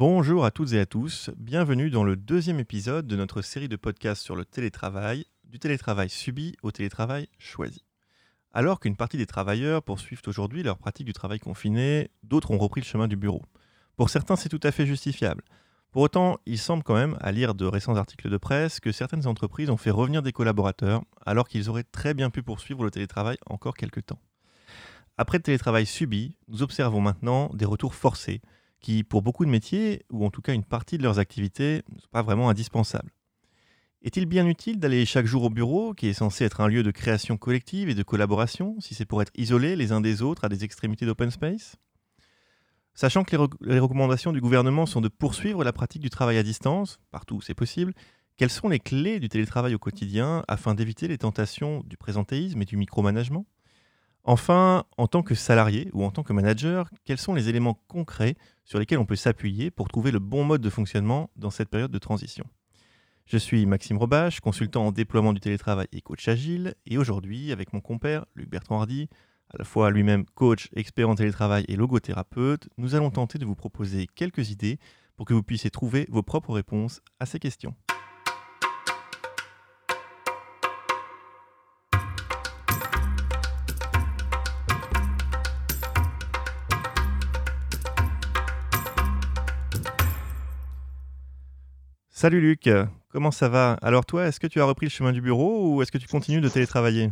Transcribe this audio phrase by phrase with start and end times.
[0.00, 3.76] Bonjour à toutes et à tous, bienvenue dans le deuxième épisode de notre série de
[3.76, 7.84] podcasts sur le télétravail, du télétravail subi au télétravail choisi.
[8.54, 12.80] Alors qu'une partie des travailleurs poursuivent aujourd'hui leur pratique du travail confiné, d'autres ont repris
[12.80, 13.42] le chemin du bureau.
[13.98, 15.44] Pour certains, c'est tout à fait justifiable.
[15.92, 19.26] Pour autant, il semble quand même, à lire de récents articles de presse, que certaines
[19.26, 23.36] entreprises ont fait revenir des collaborateurs alors qu'ils auraient très bien pu poursuivre le télétravail
[23.44, 24.22] encore quelques temps.
[25.18, 28.40] Après le télétravail subi, nous observons maintenant des retours forcés
[28.80, 31.98] qui, pour beaucoup de métiers, ou en tout cas une partie de leurs activités, ne
[31.98, 33.12] sont pas vraiment indispensables.
[34.02, 36.90] Est-il bien utile d'aller chaque jour au bureau, qui est censé être un lieu de
[36.90, 40.48] création collective et de collaboration, si c'est pour être isolés les uns des autres à
[40.48, 41.76] des extrémités d'open space?
[42.94, 46.98] Sachant que les, recommandations du gouvernement sont de poursuivre la pratique du travail à distance,
[47.10, 47.92] partout où c'est possible,
[48.36, 52.64] quelles sont les clés du télétravail au quotidien afin d'éviter les tentations du présentéisme et
[52.64, 53.44] du micromanagement?
[54.24, 58.36] Enfin, en tant que salarié ou en tant que manager, quels sont les éléments concrets
[58.70, 61.90] sur lesquels on peut s'appuyer pour trouver le bon mode de fonctionnement dans cette période
[61.90, 62.44] de transition
[63.26, 67.72] Je suis Maxime Robache, consultant en déploiement du télétravail et coach agile, et aujourd'hui, avec
[67.72, 69.08] mon compère Luc Bertrand Hardy,
[69.52, 73.56] à la fois lui-même coach, expert en télétravail et logothérapeute, nous allons tenter de vous
[73.56, 74.78] proposer quelques idées
[75.16, 77.74] pour que vous puissiez trouver vos propres réponses à ces questions.
[92.20, 92.68] Salut Luc,
[93.08, 93.78] comment ça va?
[93.80, 96.06] Alors toi, est-ce que tu as repris le chemin du bureau ou est-ce que tu
[96.06, 97.10] continues de télétravailler?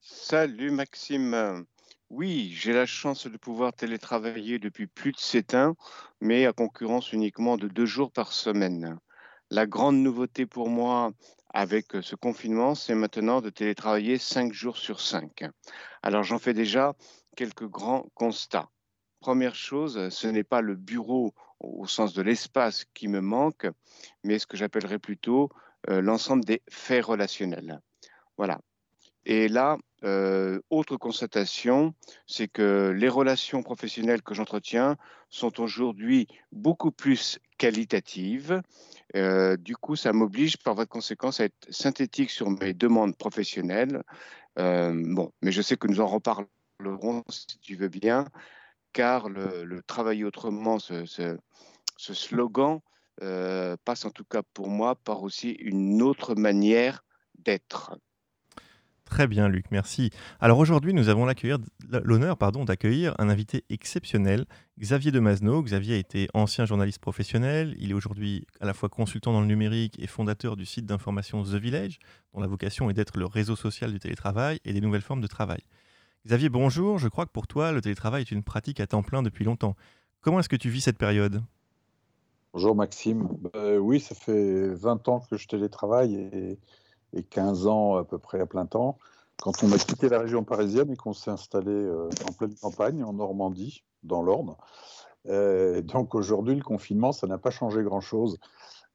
[0.00, 1.66] Salut Maxime.
[2.08, 5.76] Oui, j'ai la chance de pouvoir télétravailler depuis plus de 7 ans,
[6.22, 8.98] mais à concurrence uniquement de deux jours par semaine.
[9.50, 11.12] La grande nouveauté pour moi
[11.52, 15.44] avec ce confinement, c'est maintenant de télétravailler 5 jours sur 5.
[16.02, 16.94] Alors j'en fais déjà
[17.36, 18.70] quelques grands constats.
[19.20, 23.66] Première chose, ce n'est pas le bureau au sens de l'espace qui me manque,
[24.24, 25.50] mais ce que j'appellerais plutôt
[25.88, 27.80] euh, l'ensemble des faits relationnels.
[28.36, 28.60] Voilà.
[29.26, 31.94] Et là, euh, autre constatation,
[32.26, 34.96] c'est que les relations professionnelles que j'entretiens
[35.28, 38.62] sont aujourd'hui beaucoup plus qualitatives.
[39.14, 44.02] Euh, du coup, ça m'oblige par votre conséquence à être synthétique sur mes demandes professionnelles.
[44.56, 48.24] bon, mais je sais que nous en reparlerons si tu veux bien
[48.92, 51.36] car le, le travailler autrement, ce,
[51.96, 52.80] slogan
[53.22, 57.04] euh, passe en tout cas pour moi par aussi une autre manière
[57.38, 57.98] d'être.
[59.10, 60.10] Très bien, Luc, merci.
[60.38, 61.26] Alors aujourd'hui, nous avons
[62.04, 64.46] l'honneur d'accueillir un invité exceptionnel,
[64.78, 65.64] Xavier de Masneau.
[65.64, 67.74] Xavier a été ancien journaliste professionnel.
[67.80, 71.42] Il est aujourd'hui à la fois consultant dans le numérique et fondateur du site d'information
[71.42, 71.98] The Village,
[72.32, 75.26] dont la vocation est d'être le réseau social du télétravail et des nouvelles formes de
[75.26, 75.60] travail.
[76.26, 76.98] Xavier, bonjour.
[76.98, 79.74] Je crois que pour toi, le télétravail est une pratique à temps plein depuis longtemps.
[80.20, 81.42] Comment est-ce que tu vis cette période?
[82.52, 83.26] Bonjour Maxime.
[83.40, 86.58] Bah, oui, ça fait 20 ans que je télétravaille et,
[87.14, 88.98] et, 15 ans à peu près à plein temps.
[89.40, 93.02] Quand on a quitté la région parisienne et qu'on s'est installé euh, en pleine campagne,
[93.02, 94.56] en Normandie, dans l'Orne.
[95.26, 98.38] Euh, donc aujourd'hui, le confinement, ça n'a pas changé grand-chose.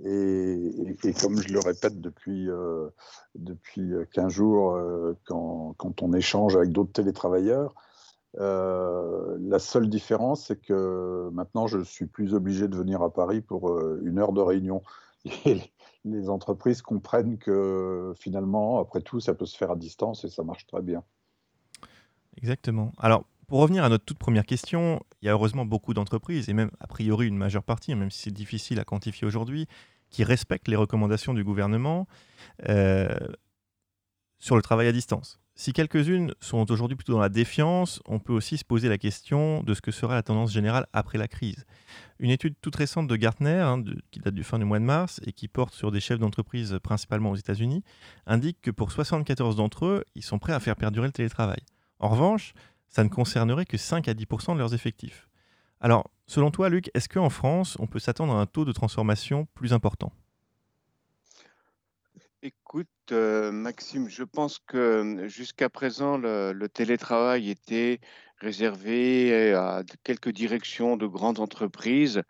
[0.03, 2.89] Et, comme je le répète depuis, euh,
[3.35, 7.73] depuis 15 jours, euh, quand, quand, on échange avec d'autres télétravailleurs,
[8.39, 13.39] euh, la seule différence, c'est que maintenant, je suis plus obligé de venir à Paris
[13.39, 14.84] pour une heure de réunion.
[16.05, 20.44] Les entreprises comprennent que finalement, après tout, ça peut se faire à distance et ça
[20.44, 21.03] marche très bien.
[22.38, 22.91] Exactement.
[23.00, 26.53] Alors, pour revenir à notre toute première question, il y a heureusement beaucoup d'entreprises, et
[26.53, 29.67] même a priori une majeure partie, même si c'est difficile à quantifier aujourd'hui,
[30.09, 32.07] qui respectent les recommandations du gouvernement
[32.69, 33.09] euh,
[34.39, 35.39] sur le travail à distance.
[35.57, 39.63] Si quelques-unes sont aujourd'hui plutôt dans la défiance, on peut aussi se poser la question
[39.63, 41.66] de ce que sera la tendance générale après la crise.
[42.19, 45.22] Une étude toute récente de Gartner, hein, qui date du fin du mois de mars
[45.25, 47.84] et qui porte sur des chefs d'entreprise principalement aux États-Unis,
[48.28, 51.61] indique que pour 74 d'entre eux, ils sont prêts à faire perdurer le télétravail.
[51.99, 52.53] En revanche,
[52.95, 55.27] ça ne concernerait que 5 à 10% de leurs effectifs.
[55.81, 59.49] Alors, selon toi, Luc, est-ce qu'en France, on peut s'attendre à un taux de transformation
[59.53, 60.13] plus important?
[62.41, 67.99] Écoute, euh, Maxime, je pense que euh, jusqu'à présent, le, télétravail était
[68.40, 72.22] réservé à quelques directions de grandes entreprises.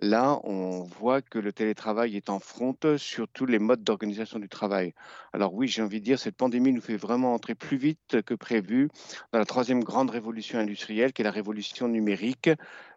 [0.00, 4.48] Là, on voit que le télétravail est en front sur tous les modes d'organisation du
[4.48, 4.94] travail.
[5.32, 8.34] Alors oui, j'ai envie de dire, cette pandémie nous fait vraiment entrer plus vite que
[8.34, 8.88] prévu
[9.32, 12.48] dans la troisième grande révolution industrielle, qui est la révolution numérique,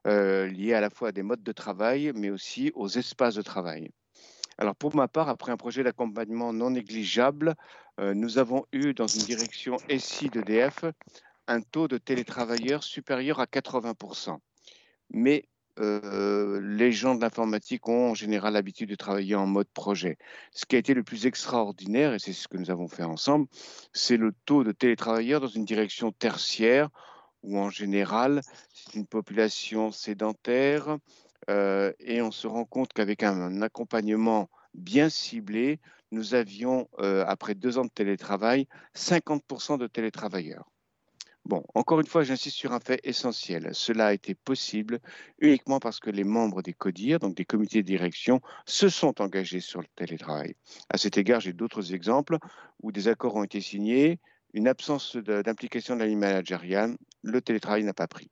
[0.05, 3.41] euh, liée à la fois à des modes de travail, mais aussi aux espaces de
[3.41, 3.89] travail.
[4.59, 7.55] Alors pour ma part, après un projet d'accompagnement non négligeable,
[7.99, 10.85] euh, nous avons eu dans une direction SI d'EDF
[11.47, 14.37] un taux de télétravailleurs supérieur à 80%.
[15.13, 15.45] Mais
[15.79, 20.17] euh, les gens de l'informatique ont en général l'habitude de travailler en mode projet.
[20.51, 23.47] Ce qui a été le plus extraordinaire, et c'est ce que nous avons fait ensemble,
[23.93, 26.89] c'est le taux de télétravailleurs dans une direction tertiaire,
[27.43, 28.41] où en général,
[28.73, 30.97] c'est une population sédentaire,
[31.49, 35.79] euh, et on se rend compte qu'avec un, accompagnement bien ciblé,
[36.11, 40.70] nous avions, euh, après deux ans de télétravail, 50% de télétravailleurs.
[41.45, 43.69] Bon, encore une fois, j'insiste sur un fait essentiel.
[43.73, 44.99] Cela a été possible
[45.39, 49.59] uniquement parce que les membres des CODIR, donc des comités de direction, se sont engagés
[49.59, 50.55] sur le télétravail.
[50.89, 52.37] À cet égard, j'ai d'autres exemples
[52.83, 54.19] où des accords ont été signés,
[54.53, 58.29] une absence d'implication de la ligne managériale, le télétravail n'a pas pris.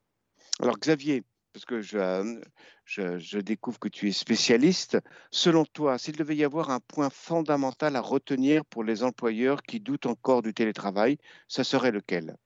[0.61, 2.39] Alors Xavier, parce que je,
[2.85, 4.99] je, découvre que tu es spécialiste,
[5.31, 9.79] selon toi, s'il devait y avoir un point fondamental à retenir pour les employeurs qui
[9.79, 11.17] doutent encore du télétravail,
[11.47, 12.37] ça serait lequel?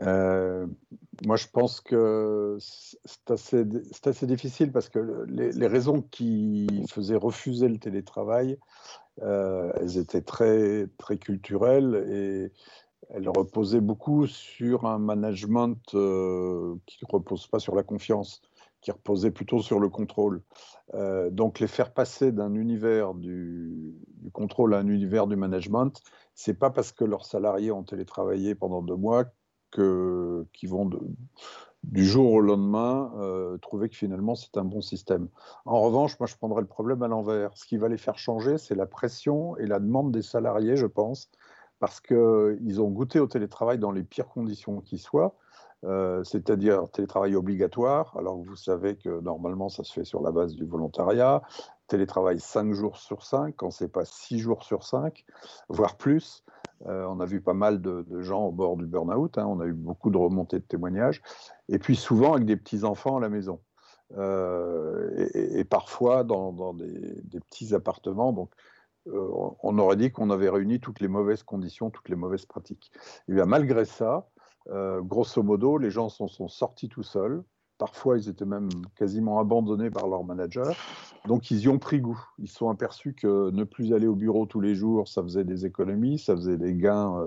[0.00, 0.66] Euh,
[1.26, 7.78] moi, je pense que c'est assez, difficile parce que les, raisons qui faisaient refuser le
[7.78, 8.58] télétravail,
[9.22, 12.52] euh, elles étaient très, très culturelles et
[13.10, 18.40] elles reposaient beaucoup sur un management euh, qui ne repose pas sur la confiance,
[18.80, 20.42] qui reposait plutôt sur le contrôle.
[21.30, 26.02] donc, les faire passer d'un univers du, du, contrôle à un univers du management,
[26.34, 29.26] c'est pas parce que leurs salariés ont télétravaillé pendant deux mois
[29.72, 30.90] qui vont
[31.84, 35.28] du jour au lendemain euh, trouver que finalement c'est un bon système.
[35.64, 37.56] En revanche, moi je prendrais le problème à l'envers.
[37.56, 40.86] Ce qui va les faire changer, c'est la pression et la demande des salariés, je
[40.86, 41.30] pense,
[41.80, 45.34] parce qu'ils ont goûté au télétravail dans les pires conditions qui soient.
[45.84, 50.54] Euh, c'est-à-dire télétravail obligatoire, alors vous savez que normalement ça se fait sur la base
[50.54, 51.42] du volontariat,
[51.88, 55.24] télétravail 5 jours sur 5, quand c'est pas 6 jours sur 5,
[55.68, 56.44] voire plus.
[56.86, 59.46] Euh, on a vu pas mal de, gens au bord du burn-out, hein.
[59.46, 61.22] on a eu beaucoup de remontées de témoignages,
[61.68, 63.60] et puis souvent avec des petits-enfants à la maison.
[64.18, 68.32] Euh, et, parfois dans, des, petits appartements.
[68.32, 68.50] Donc,
[69.08, 69.28] euh,
[69.62, 72.92] on aurait dit qu'on avait réuni toutes les mauvaises conditions, toutes les mauvaises pratiques.
[73.28, 74.28] Et bien, malgré ça,
[74.68, 77.42] grosso modo, les gens sont, sont sortis tout seuls.
[77.82, 80.72] Parfois, ils étaient même quasiment abandonnés par leur manager.
[81.26, 82.24] Donc, ils y ont pris goût.
[82.38, 85.42] Ils se sont aperçus que ne plus aller au bureau tous les jours, ça faisait
[85.42, 87.26] des économies, ça faisait des gains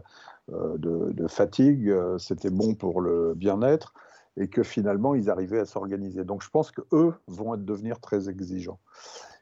[0.54, 3.94] euh, de, fatigue, euh, c'était bon pour le bien-être,
[4.38, 6.24] et que finalement, ils arrivaient à s'organiser.
[6.24, 8.80] Donc, je pense qu'eux vont devenir très exigeants.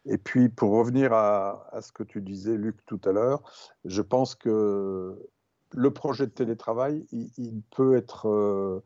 [0.07, 3.43] Et puis, pour revenir à, ce que tu disais, Luc, tout à l'heure,
[3.85, 5.15] je pense que
[5.75, 8.81] le projet de télétravail, il, peut être...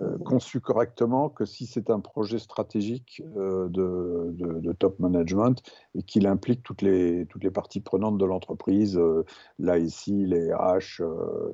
[0.00, 5.62] Euh, euh, conçu correctement que si c'est un projet stratégique euh, de, top management
[5.94, 9.24] et qu'il implique toutes les, toutes les parties prenantes de l'entreprise, euh,
[9.78, 11.02] ici, les RH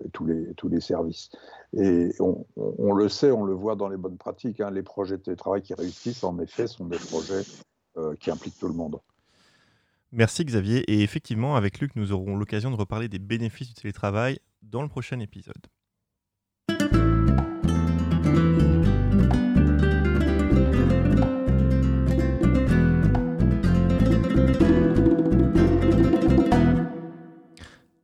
[0.05, 1.31] et tous les, tous les services.
[1.75, 5.23] Et on, le sait, on le voit dans les bonnes pratiques, hein, les projets de
[5.23, 7.45] télétravail qui réussissent, en effet, sont des projets
[8.19, 8.99] qui impliquent tout le monde.
[10.13, 10.91] Merci Xavier.
[10.91, 14.89] Et effectivement, avec Luc, nous aurons l'occasion de reparler des bénéfices du télétravail dans le
[14.89, 15.67] prochain épisode.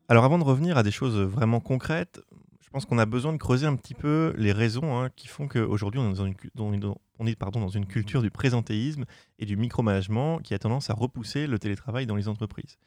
[0.09, 2.21] Alors avant de revenir à des choses vraiment concrètes,
[2.61, 5.49] je pense qu'on a besoin de creuser un petit peu les raisons hein, qui font
[5.49, 9.05] qu'aujourd'hui on est, dans une, on est dans une culture du présentéisme
[9.39, 12.79] et du micromanagement qui a tendance à repousser le télétravail dans les entreprises.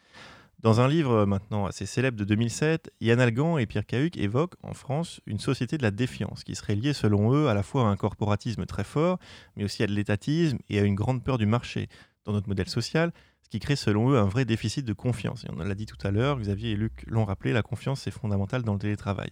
[0.62, 4.74] Dans un livre maintenant assez célèbre de 2007, Yann Algan et Pierre Cahuc évoquent en
[4.74, 7.86] France une société de la défiance qui serait liée selon eux à la fois à
[7.88, 9.20] un corporatisme très fort,
[9.56, 11.88] mais aussi à de l'étatisme et à une grande peur du marché.
[12.26, 13.14] Dans notre modèle social,
[13.50, 15.46] qui crée selon eux un vrai déficit de confiance.
[15.50, 18.64] On l'a dit tout à l'heure, Xavier et Luc l'ont rappelé, la confiance c'est fondamental
[18.64, 19.32] dans le télétravail.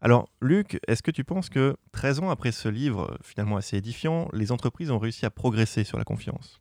[0.00, 4.28] Alors Luc, est-ce que tu penses que 13 ans après ce livre finalement assez édifiant,
[4.32, 6.60] les entreprises ont réussi à progresser sur la confiance?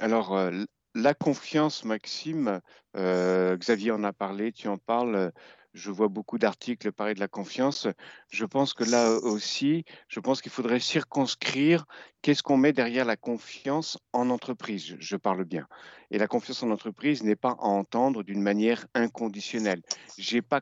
[0.00, 0.50] Alors euh,
[0.94, 2.60] la confiance, Maxime,
[2.96, 5.32] euh, Xavier en a parlé, tu en parles,
[5.72, 7.86] je vois beaucoup d'articles parler de la confiance.
[8.28, 11.86] Je pense que là aussi, je pense qu'il faudrait circonscrire
[12.22, 14.96] qu'est-ce qu'on met derrière la confiance en entreprise.
[14.98, 15.66] Je parle bien.
[16.10, 19.82] Et la confiance en entreprise n'est pas à entendre d'une manière inconditionnelle.
[20.18, 20.60] J'ai pas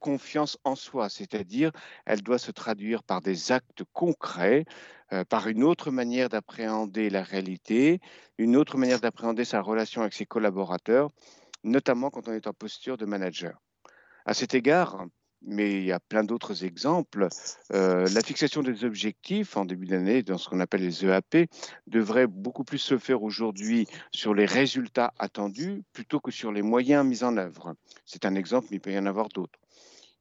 [0.00, 1.70] confiance en soi, c'est-à-dire
[2.04, 4.64] elle doit se traduire par des actes concrets,
[5.12, 8.00] euh, par une autre manière d'appréhender la réalité,
[8.36, 11.10] une autre manière d'appréhender sa relation avec ses collaborateurs,
[11.62, 13.60] notamment quand on est en posture de manager.
[14.24, 15.06] À cet égard,
[15.44, 17.28] mais il y a plein d'autres exemples.
[17.72, 21.48] Euh, la fixation des objectifs en début d'année, dans ce qu'on appelle les EAP,
[21.86, 27.04] devrait beaucoup plus se faire aujourd'hui sur les résultats attendus plutôt que sur les moyens
[27.04, 27.74] mis en œuvre.
[28.04, 29.58] C'est un exemple, mais il peut y en avoir d'autres.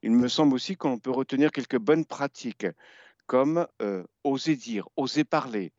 [0.03, 2.65] Il me semble aussi qu'on peut retenir quelques bonnes pratiques
[3.27, 3.67] comme
[4.23, 5.71] oser dire, oser parler.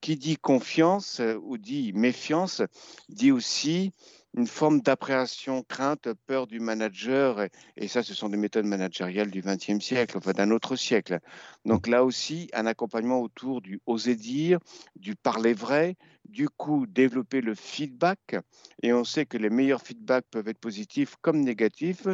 [0.00, 2.62] qui dit confiance ou dit méfiance
[3.08, 3.92] dit aussi
[4.36, 7.46] une forme d'appréhension, crainte, peur du manager.
[7.76, 11.18] Et, ça, ce sont des méthodes managériales du XXe siècle, enfin d'un autre siècle.
[11.64, 14.58] Donc là aussi, un accompagnement autour du oser dire,
[14.96, 15.96] du parler vrai,
[16.28, 18.36] du coup, développer le feedback.
[18.82, 22.06] Et on sait que les meilleurs feedbacks peuvent être positifs comme négatifs,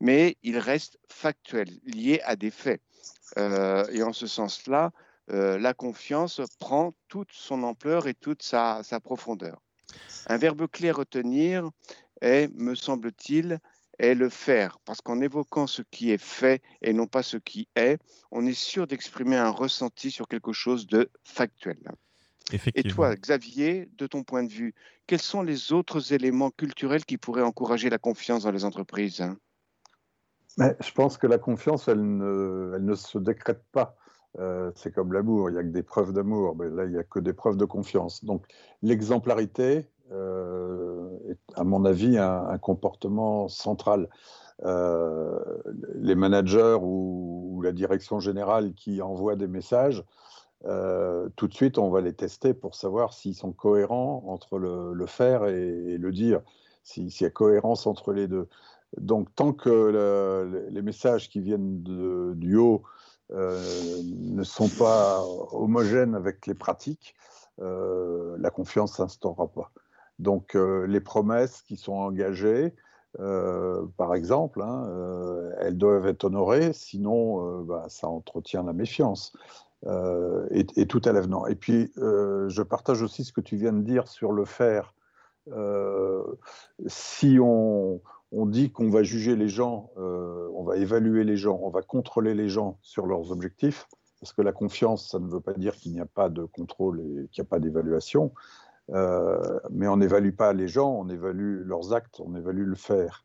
[0.00, 2.80] mais ils restent factuels, liés à des faits.
[3.38, 4.92] Euh, et en ce sens-là,
[5.30, 9.65] euh, la confiance prend toute son ampleur et toute sa profondeur.
[10.26, 11.70] Un verbe clé à retenir
[12.20, 13.58] est, me semble-t-il,
[13.98, 17.68] est le faire, parce qu'en évoquant ce qui est fait et non pas ce qui
[17.76, 17.98] est,
[18.30, 21.78] on est sûr d'exprimer un ressenti sur quelque chose de factuel.
[22.74, 24.74] Et toi, Xavier, de ton point de vue,
[25.06, 29.24] quels sont les autres éléments culturels qui pourraient encourager la confiance dans les entreprises
[30.58, 33.96] Je pense que la confiance, elle ne, se décrète pas.
[34.38, 36.98] Euh, c'est comme l'amour, il n'y a que des preuves d'amour, mais là, il n'y
[36.98, 38.24] a que des preuves de confiance.
[38.24, 38.44] Donc,
[38.82, 44.08] l'exemplarité, euh, est, à mon avis, un, comportement central.
[44.64, 45.38] Euh,
[45.94, 50.04] les managers ou, la direction générale qui envoient des messages,
[51.36, 55.46] tout de suite, on va les tester pour savoir s'ils sont cohérents entre le, faire
[55.46, 56.42] et, le dire,
[56.82, 58.48] s'il y a cohérence entre les deux.
[58.98, 62.82] Donc, tant que les messages qui viennent du haut
[63.30, 67.14] ne sont pas homogènes avec les pratiques,
[67.58, 69.72] la confiance ne s'instaurera pas.
[70.18, 72.74] Donc euh, les promesses qui sont engagées,
[73.20, 79.32] euh, par exemple, hein, euh, elles doivent être honorées, sinon bah, ça entretient la méfiance.
[80.50, 81.46] Et, tout à l'avenant.
[81.46, 84.94] Et puis, je partage aussi ce que tu viens de dire sur le faire.
[86.86, 88.00] si on,
[88.32, 92.34] on dit qu'on va juger les gens, on va évaluer les gens, on va contrôler
[92.34, 93.86] les gens sur leurs objectifs,
[94.20, 97.00] parce que la confiance, ça ne veut pas dire qu'il n'y a pas de contrôle
[97.00, 98.32] et qu'il n'y a pas d'évaluation.
[98.90, 103.22] Euh, mais on n'évalue pas les gens, on évalue leurs actes, on évalue le faire.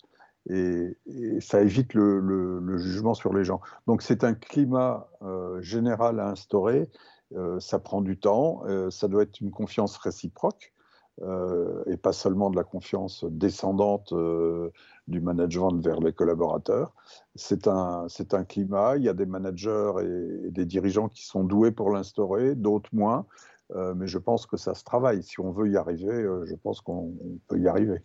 [0.50, 0.98] Et,
[1.39, 3.62] ça évite le, jugement sur les gens.
[3.88, 6.89] Donc c'est un climat euh, général à instaurer.
[7.36, 8.63] Euh, ça prend du temps.
[8.89, 10.74] ça doit être une confiance réciproque.
[11.20, 14.13] Et pas seulement de la confiance descendante
[15.08, 16.94] du management vers les collaborateurs.
[17.36, 21.72] C'est un, un climat, il y a des managers et des dirigeants qui sont doués
[21.72, 23.25] pour l'instaurer, d'autres moins.
[23.75, 25.24] Euh, mais je pense que ça se travaille.
[25.24, 27.13] Si on veut y arriver, euh, je pense qu'on
[27.48, 28.01] peut y arriver.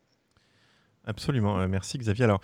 [1.05, 1.59] Absolument.
[1.59, 2.25] Euh, merci Xavier.
[2.25, 2.41] Alors,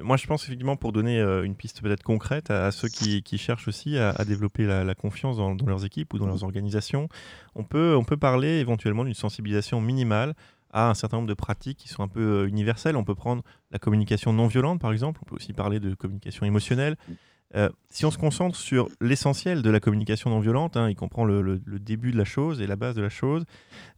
[0.00, 3.96] moi, je pense effectivement pour donner une piste peut-être concrète à, ceux qui, cherchent aussi
[3.98, 7.08] à, développer la, confiance dans, leurs équipes ou dans leurs organisations,
[7.54, 10.34] on peut, on peut parler éventuellement d'une sensibilisation minimale
[10.72, 12.96] à un certain nombre de pratiques qui sont un peu universelles.
[12.96, 15.20] On peut prendre la communication non violente, par exemple.
[15.22, 16.96] On peut aussi parler de communication émotionnelle.
[17.54, 21.24] Euh, si on se concentre sur l'essentiel de la communication non violente, hein, il comprend
[21.24, 23.44] le, début de la chose et la base de la chose,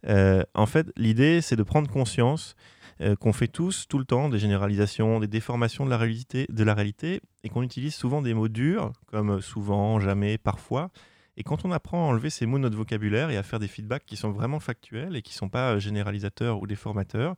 [0.07, 2.55] euh, en fait, l'idée, c'est de prendre conscience
[3.01, 7.49] euh, qu'on fait tous, tout le temps, des généralisations, des déformations de la réalité, et
[7.49, 10.89] qu'on utilise souvent des mots durs, comme souvent, jamais, parfois.
[11.37, 13.67] Et quand on apprend à enlever ces mots de notre vocabulaire et à faire des
[13.67, 17.35] feedbacks qui sont vraiment factuels et qui ne sont pas généralisateurs ou déformateurs,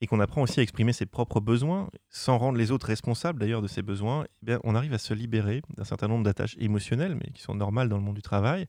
[0.00, 3.62] et qu'on apprend aussi à exprimer ses propres besoins, sans rendre les autres responsables d'ailleurs
[3.62, 7.14] de ses besoins, eh bien, on arrive à se libérer d'un certain nombre d'attaches émotionnelles,
[7.14, 8.66] mais qui sont normales dans le monde du travail.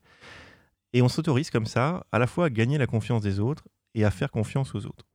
[0.93, 4.05] Et on s'autorise comme ça à la fois à gagner la confiance des autres et
[4.05, 5.05] à faire confiance aux autres.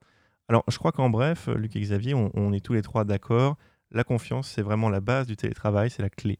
[0.49, 3.57] Alors je crois qu'en bref, Luc et Xavier, on est tous les trois d'accord,
[3.91, 6.39] la confiance, c'est vraiment la base du télétravail, c'est la clé.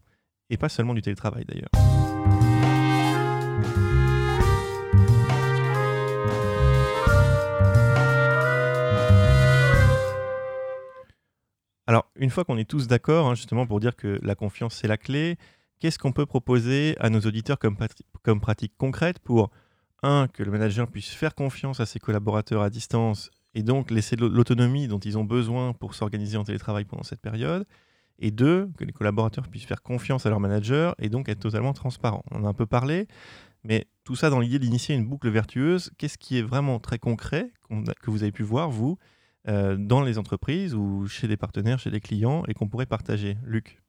[0.51, 1.69] Et pas seulement du télétravail d'ailleurs.
[11.87, 14.89] Alors, une fois qu'on est tous d'accord, hein, justement pour dire que la confiance c'est
[14.89, 15.37] la clé,
[15.79, 19.51] qu'est-ce qu'on peut proposer à nos auditeurs comme pratique concrète pour,
[20.03, 24.17] un, que le manager puisse faire confiance à ses collaborateurs à distance et donc laisser
[24.17, 27.67] l'autonomie dont ils ont besoin pour s'organiser en télétravail pendant cette période,
[28.19, 31.73] et deux, que les collaborateurs puissent faire confiance à leur manager et donc être totalement
[31.73, 32.23] transparents.
[32.31, 33.09] On a un peu parlé,
[33.65, 37.51] mais tout ça dans l'idée d'initier une boucle vertueuse, qu'est-ce qui est vraiment très concret
[37.69, 38.99] que vous avez pu voir, vous,
[39.49, 43.37] euh, dans les entreprises ou chez des partenaires, chez des clients et qu'on pourrait partager?
[43.45, 43.83] Luc.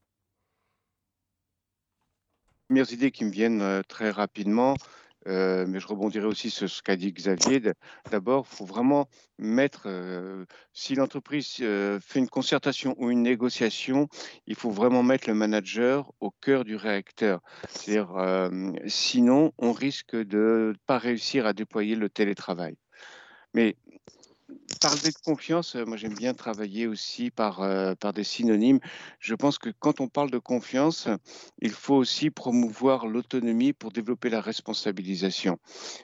[2.70, 4.76] Premières idées qui me viennent euh, très rapidement,
[5.28, 7.62] euh, mais je rebondirai aussi sur ce qu'a dit Xavier.
[8.12, 9.88] D'abord, il faut vraiment mettre,
[10.74, 14.08] si l'entreprise fait une concertation ou une négociation,
[14.48, 17.42] il faut vraiment mettre le manager au cœur du réacteur.
[17.70, 18.50] C'est-à-dire,
[18.88, 22.76] sinon, on risque de ne pas réussir à déployer le télétravail.
[23.54, 23.76] Mais
[24.80, 27.68] parler de confiance, moi j'aime bien travailler aussi par,
[28.00, 28.80] par des synonymes.
[29.20, 31.08] Je pense que quand on parle de confiance,
[31.60, 35.58] il faut aussi promouvoir l'autonomie pour développer la responsabilisation.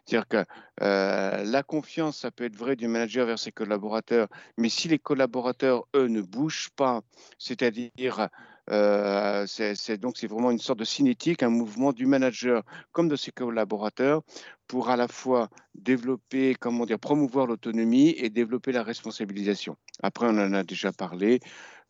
[0.05, 0.43] C'est-à-dire que
[0.79, 5.85] la confiance, ça peut être vrai du manager vers ses collaborateurs, mais si les collaborateurs,
[5.95, 7.01] eux, ne bougent pas,
[7.38, 8.29] c'est-à-dire
[8.71, 13.15] euh, c'est donc c'est vraiment une sorte de cinétique, un mouvement du manager comme de
[13.15, 14.21] ses collaborateurs
[14.67, 19.75] pour à la fois développer, comment dire, promouvoir l'autonomie et développer la responsabilisation.
[20.03, 21.39] Après, on en a déjà parlé.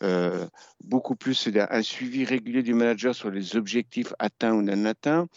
[0.02, 0.48] Euh,
[0.82, 5.28] beaucoup plus, un suivi régulier du manager sur les objectifs atteints ou non atteints,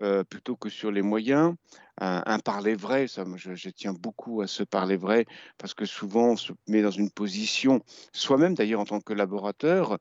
[0.00, 1.54] euh, plutôt que sur les moyens.
[2.00, 5.26] Un, parler vrai, ça, je, tiens beaucoup à se parler vrai,
[5.58, 9.98] parce que souvent on se met dans une position, soi-même d'ailleurs en tant que collaborateur,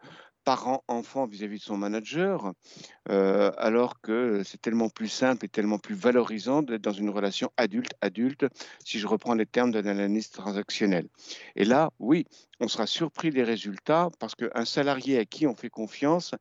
[0.48, 2.54] parent-enfant vis-à-vis de son manager,
[3.10, 7.51] euh, alors que c'est tellement plus simple et tellement plus valorisant d'être dans une relation
[7.58, 8.46] adulte-adulte,
[8.86, 11.10] si je reprends les termes de l'analyse transactionnelle.
[11.58, 12.25] Et là, oui,
[12.62, 16.34] on sera surpris des résultats parce qu'un salarié à qui on fait confiance,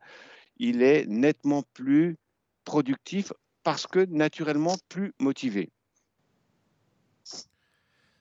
[0.59, 2.17] il est nettement plus
[2.65, 3.33] productif
[3.65, 5.69] parce que naturellement plus motivé.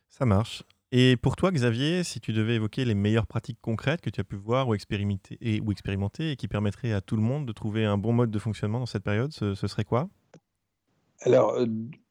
[0.09, 0.63] Ça marche.
[0.97, 4.23] Et pour toi, Xavier, si tu devais évoquer les meilleures pratiques concrètes que tu as
[4.23, 7.51] pu voir ou expérimenter et, ou expérimenter et qui permettraient à tout le monde de
[7.51, 10.07] trouver un bon mode de fonctionnement dans cette période, ce, serait quoi?
[11.23, 11.65] Alors, euh,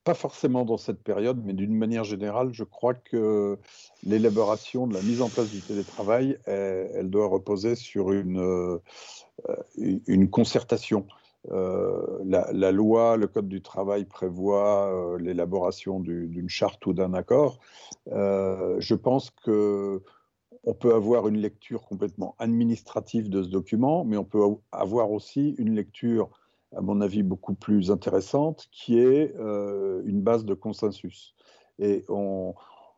[0.05, 3.59] pas forcément dans cette période, mais d'une manière générale, je crois que
[4.03, 8.79] l'élaboration de la mise en place du télétravail, elle, doit reposer sur une, euh,
[9.79, 11.07] une concertation.
[11.51, 17.59] Euh, la, loi, le Code du travail prévoit euh, l'élaboration d'une charte ou d'un accord.
[18.13, 20.03] Euh, je pense que
[20.67, 25.55] on peut avoir une lecture complètement administrative de ce document, mais on peut avoir aussi
[25.59, 26.31] une lecture,
[26.75, 31.35] à mon avis, beaucoup plus intéressante, qui est une base de consensus.
[31.79, 32.55] Et on,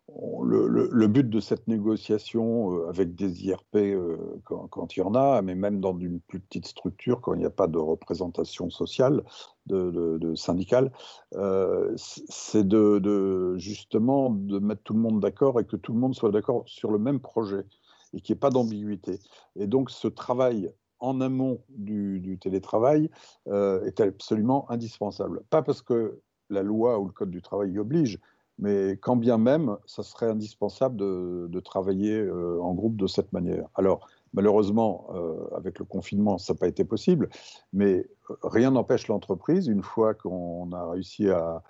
[0.09, 5.43] le, but de cette négociation euh, avec des IRP, euh, quand, il y en a,
[5.43, 9.25] mais même dans une plus petite structure, quand il n'y a pas de représentation sociale,
[9.67, 10.93] de, syndicale,
[11.35, 16.15] euh, c'est de, justement de mettre tout le monde d'accord et que tout le monde
[16.15, 17.65] soit d'accord sur le même projet
[18.15, 19.19] et qu'il n'y ait pas d'ambiguïté.
[19.57, 23.11] Et donc ce travail en amont du, du télétravail
[23.47, 25.43] est absolument indispensable.
[25.51, 28.21] Pas parce que la loi ou le code du travail y oblige,
[28.59, 33.69] mais quand bien même, ça serait indispensable de, travailler euh, en groupe de cette manière.
[33.75, 37.29] Alors, malheureusement, euh, avec le confinement, ça n'a pas été possible,
[37.73, 41.63] mais euh, rien n'empêche l'entreprise, une fois qu'on a réussi à,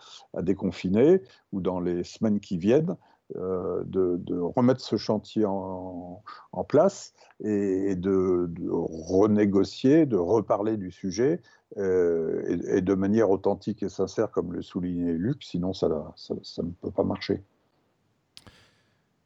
[0.43, 1.23] déconfiner,
[1.53, 2.97] ou dans les semaines qui viennent,
[3.35, 6.23] de, remettre ce chantier en,
[6.69, 8.49] place et, de,
[9.09, 11.41] renégocier, de reparler du sujet
[11.77, 16.71] euh, et, de manière authentique et sincère, comme le soulignait Luc, sinon ça, ça, ne
[16.71, 17.43] peut pas marcher.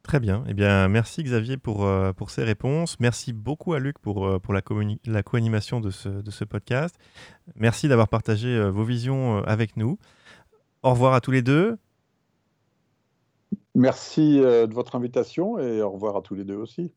[0.03, 0.43] Très bien.
[0.49, 2.99] Eh bien, merci Xavier pour, euh, pour ces réponses.
[2.99, 4.63] Merci beaucoup à Luc pour, euh, pour la,
[5.05, 6.97] la co-animation de ce, de ce, podcast.
[7.55, 9.99] Merci d'avoir partagé vos visions avec nous.
[10.83, 11.77] Au revoir à tous les deux.
[13.75, 16.91] Merci de votre invitation et au revoir à tous les deux aussi.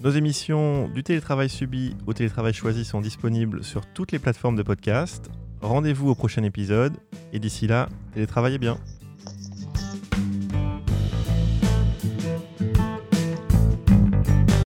[0.00, 4.62] Nos émissions du télétravail subi au télétravail choisi sont disponibles sur toutes les plateformes de
[4.62, 5.28] podcast.
[5.60, 6.92] Rendez-vous au prochain épisode
[7.32, 8.78] et d'ici là, télétravaillez bien.